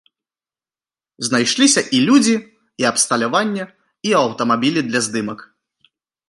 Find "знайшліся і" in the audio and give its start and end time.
1.27-1.99